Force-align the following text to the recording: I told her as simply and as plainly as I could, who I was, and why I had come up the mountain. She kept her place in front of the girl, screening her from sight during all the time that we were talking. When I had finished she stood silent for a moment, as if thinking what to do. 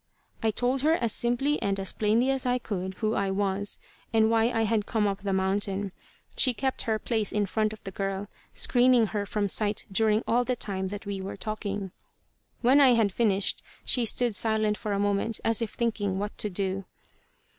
I 0.41 0.49
told 0.49 0.81
her 0.81 0.93
as 0.93 1.13
simply 1.13 1.61
and 1.61 1.79
as 1.79 1.91
plainly 1.91 2.31
as 2.31 2.43
I 2.47 2.57
could, 2.57 2.95
who 2.95 3.13
I 3.13 3.29
was, 3.29 3.77
and 4.11 4.31
why 4.31 4.45
I 4.49 4.63
had 4.63 4.87
come 4.87 5.05
up 5.05 5.19
the 5.19 5.31
mountain. 5.31 5.91
She 6.35 6.55
kept 6.55 6.81
her 6.89 6.97
place 6.97 7.31
in 7.31 7.45
front 7.45 7.71
of 7.71 7.83
the 7.83 7.91
girl, 7.91 8.27
screening 8.51 9.05
her 9.13 9.27
from 9.27 9.47
sight 9.47 9.85
during 9.91 10.23
all 10.27 10.43
the 10.43 10.55
time 10.55 10.87
that 10.87 11.05
we 11.05 11.21
were 11.21 11.37
talking. 11.37 11.91
When 12.61 12.81
I 12.81 12.93
had 12.95 13.11
finished 13.11 13.61
she 13.85 14.05
stood 14.05 14.35
silent 14.35 14.75
for 14.75 14.91
a 14.93 14.97
moment, 14.99 15.39
as 15.45 15.61
if 15.61 15.75
thinking 15.75 16.17
what 16.17 16.35
to 16.39 16.49
do. 16.49 16.85